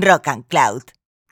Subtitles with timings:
[0.00, 0.82] Rock and Cloud,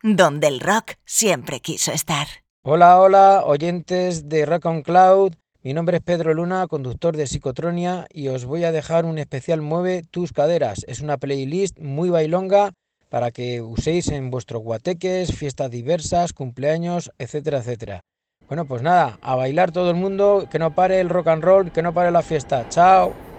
[0.02, 2.26] donde el rock siempre quiso estar.
[2.62, 5.34] Hola, hola, oyentes de Rock on Cloud.
[5.62, 9.62] Mi nombre es Pedro Luna, conductor de Psicotronia, y os voy a dejar un especial
[9.62, 10.84] Mueve tus caderas.
[10.86, 12.72] Es una playlist muy bailonga
[13.08, 18.00] para que uséis en vuestros guateques, fiestas diversas, cumpleaños, etcétera, etcétera.
[18.46, 21.72] Bueno, pues nada, a bailar todo el mundo, que no pare el rock and roll,
[21.72, 22.68] que no pare la fiesta.
[22.68, 23.31] Chao.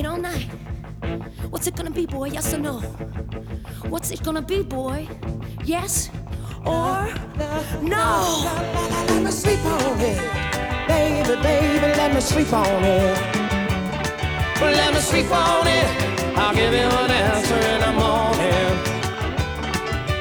[0.00, 0.48] wait all night.
[1.50, 2.28] What's it gonna be, boy?
[2.28, 2.80] Yes or no?
[3.92, 5.06] What's it gonna be, boy?
[5.64, 6.08] Yes
[6.64, 7.12] or
[7.82, 8.06] no?
[9.08, 10.18] Let me sleep on it,
[10.88, 11.88] baby, baby.
[12.00, 13.18] Let me sleep on it.
[14.60, 15.88] Let me sleep on it.
[16.36, 18.72] I'll give you an answer in the morning.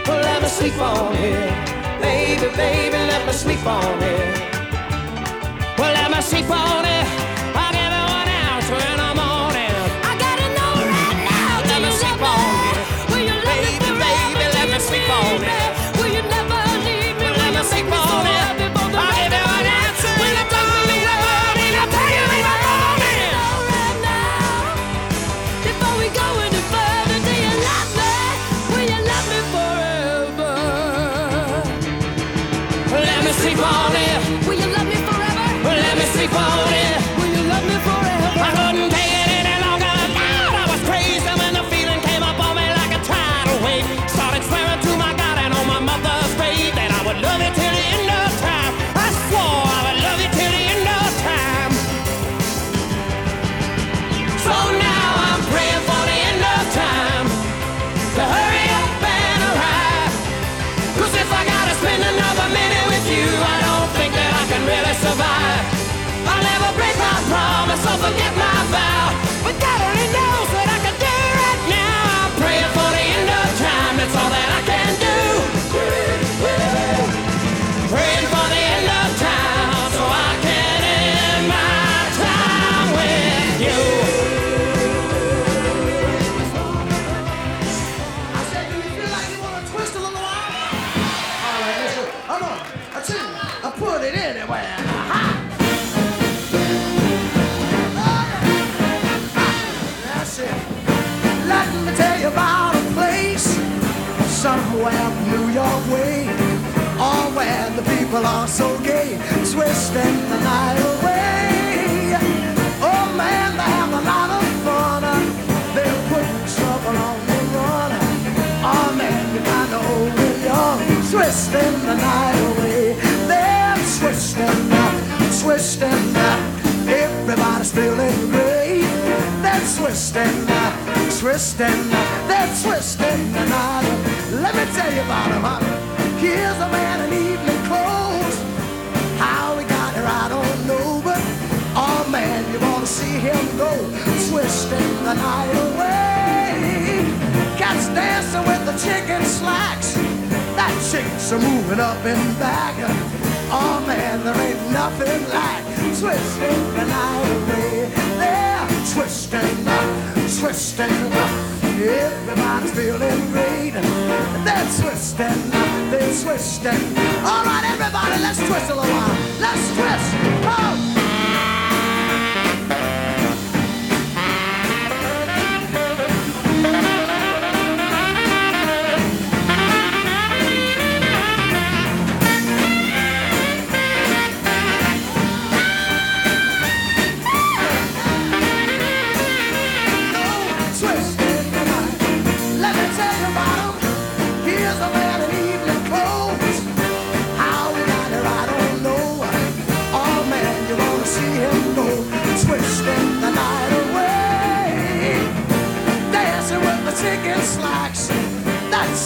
[0.07, 2.97] Let me sleep on it, baby, baby.
[3.11, 4.39] Let me sleep on it.
[5.77, 7.38] Well, let me sleep on it.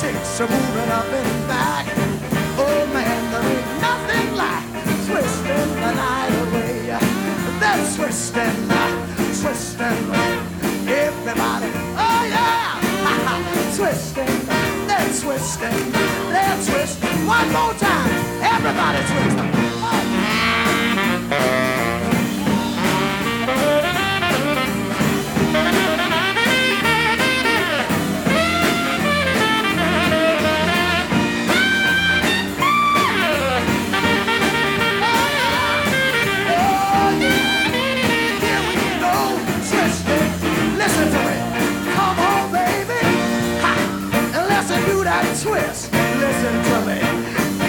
[0.03, 1.85] chicks are moving up and back.
[2.57, 4.67] Oh man, there ain't nothing like
[5.07, 6.73] twisting the night away.
[7.61, 8.57] They're twisting,
[9.39, 9.99] twisting,
[11.05, 11.71] everybody.
[12.05, 14.35] Oh yeah, twisting,
[14.87, 15.79] they're twisting,
[16.33, 17.17] they're twisting.
[17.25, 18.11] One more time,
[18.43, 19.51] everybody twisting.
[21.31, 21.72] Oh.
[45.43, 46.99] Swiss, listen to me.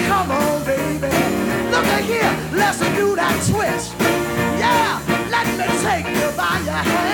[0.07, 1.09] Come on, baby.
[1.73, 3.97] Look at here, Let's do that twist.
[4.61, 7.14] Yeah, let me take you by your hand.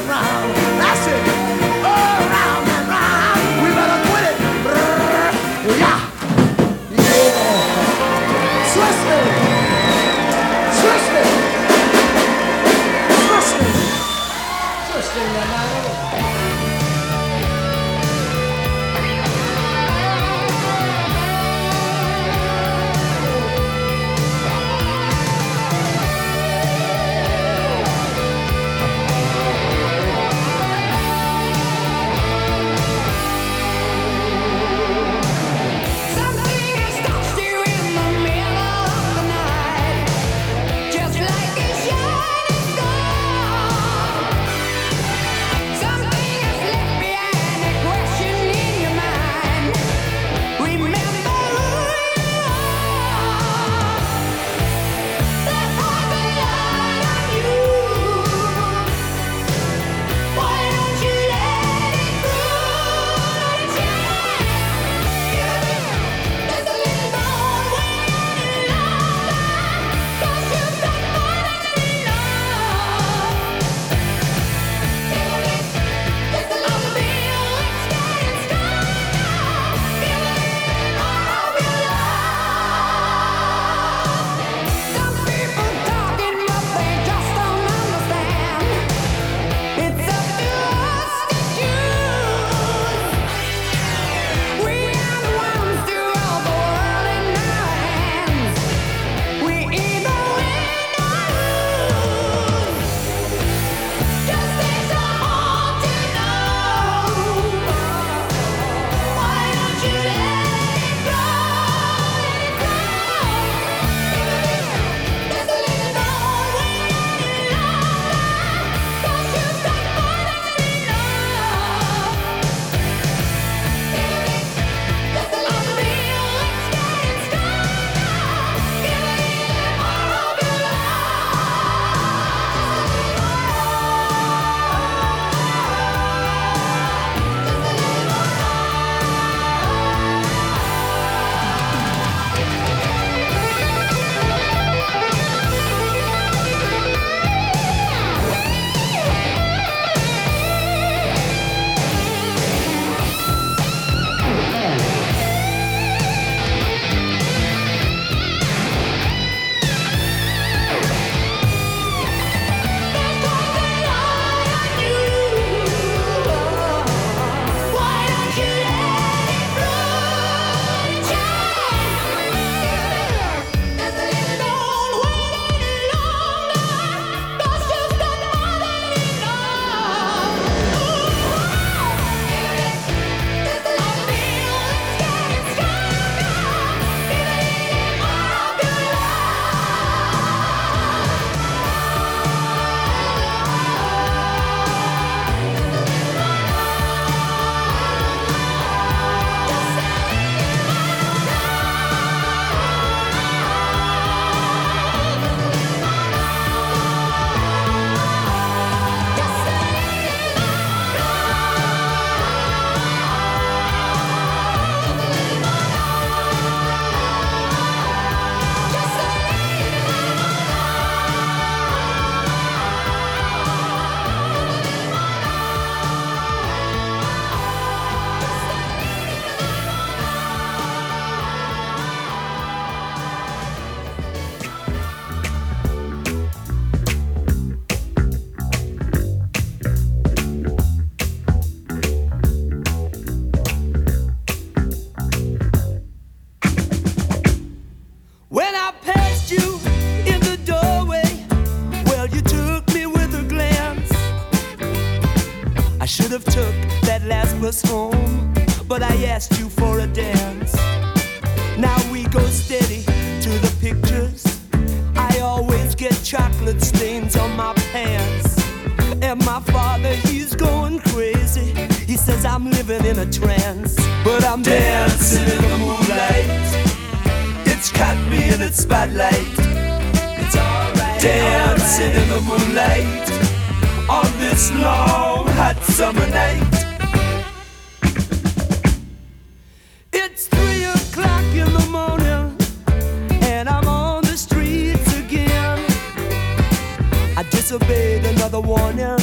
[297.21, 298.97] I disobeyed another warning.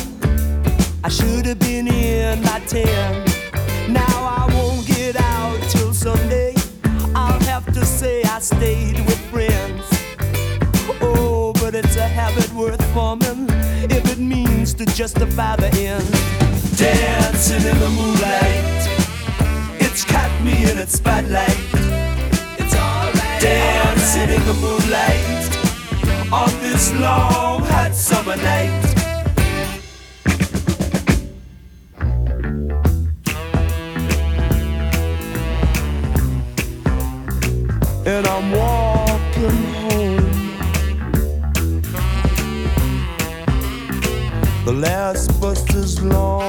[1.05, 3.25] I should have been in by ten.
[3.93, 6.53] Now I won't get out till Sunday.
[7.15, 9.85] I'll have to say I stayed with friends.
[11.01, 13.47] Oh, but it's a habit worth forming
[13.89, 16.11] if it means to justify the end.
[16.77, 18.83] Dancing in the moonlight,
[19.81, 21.57] it's caught me in its spotlight.
[22.59, 23.41] It's alright.
[23.41, 24.41] Dancing right.
[24.41, 25.38] in the moonlight
[26.33, 28.85] on this long hot summer night.
[38.07, 40.31] And I'm walking home.
[44.65, 46.48] The last bus is long.